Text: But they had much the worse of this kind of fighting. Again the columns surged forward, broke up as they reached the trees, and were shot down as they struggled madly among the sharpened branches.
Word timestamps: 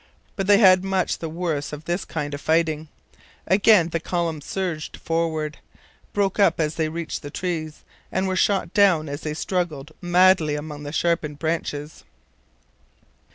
But 0.35 0.47
they 0.47 0.57
had 0.57 0.83
much 0.83 1.19
the 1.19 1.29
worse 1.29 1.71
of 1.71 1.85
this 1.85 2.05
kind 2.05 2.33
of 2.33 2.41
fighting. 2.41 2.87
Again 3.45 3.89
the 3.89 3.99
columns 3.99 4.45
surged 4.47 4.97
forward, 4.97 5.59
broke 6.11 6.39
up 6.39 6.59
as 6.59 6.73
they 6.73 6.89
reached 6.89 7.21
the 7.21 7.29
trees, 7.29 7.83
and 8.11 8.27
were 8.27 8.35
shot 8.35 8.73
down 8.73 9.07
as 9.07 9.21
they 9.21 9.35
struggled 9.35 9.91
madly 10.01 10.55
among 10.55 10.81
the 10.81 10.91
sharpened 10.91 11.37
branches. 11.37 12.03